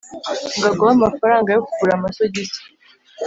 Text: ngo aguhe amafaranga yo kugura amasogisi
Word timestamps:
ngo 0.57 0.65
aguhe 0.69 0.91
amafaranga 0.97 1.49
yo 1.51 1.61
kugura 1.67 1.91
amasogisi 1.95 2.59